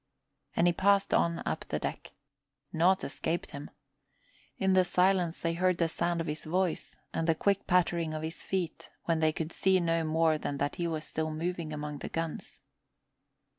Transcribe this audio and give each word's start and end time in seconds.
And 0.55 0.65
he 0.65 0.73
passed 0.73 1.13
on 1.13 1.43
up 1.45 1.63
the 1.65 1.77
deck. 1.77 2.13
Nought 2.73 3.03
escaped 3.03 3.51
him. 3.51 3.69
In 4.57 4.73
the 4.73 4.83
silence 4.83 5.41
they 5.41 5.53
heard 5.53 5.77
the 5.77 5.87
sound 5.87 6.19
of 6.19 6.25
his 6.25 6.43
voice 6.43 6.97
and 7.13 7.27
the 7.27 7.35
quick 7.35 7.67
pattering 7.67 8.15
of 8.15 8.23
his 8.23 8.41
feet 8.41 8.89
when 9.03 9.19
they 9.19 9.31
could 9.31 9.53
see 9.53 9.79
no 9.79 10.03
more 10.03 10.39
than 10.39 10.57
that 10.57 10.77
he 10.77 10.87
was 10.87 11.05
still 11.05 11.29
moving 11.29 11.71
among 11.71 11.99
the 11.99 12.09
guns. 12.09 12.61